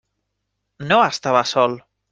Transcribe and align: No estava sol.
No 0.93 0.99
estava 1.11 1.47
sol. 1.55 1.81